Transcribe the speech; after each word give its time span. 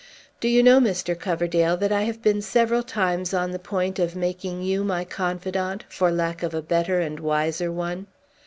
Do 0.39 0.47
you 0.47 0.63
know, 0.63 0.79
Mr. 0.79 1.13
Coverdale, 1.15 1.77
that 1.77 1.91
I 1.91 2.01
have 2.05 2.23
been 2.23 2.41
several 2.41 2.81
times 2.81 3.35
on 3.35 3.51
the 3.51 3.59
point 3.59 3.99
of 3.99 4.15
making 4.15 4.63
you 4.63 4.83
my 4.83 5.05
confidant, 5.05 5.85
for 5.89 6.09
lack 6.09 6.41
of 6.41 6.55
a 6.55 6.61
better 6.63 6.99
and 6.99 7.19
wiser 7.19 7.71
one? 7.71 8.07